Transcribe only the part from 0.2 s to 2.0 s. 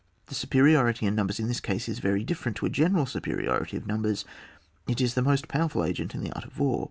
The superiority in numbers in this case is